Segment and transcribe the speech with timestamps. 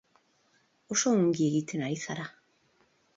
[0.95, 2.25] Oso ongi egiten ari zara.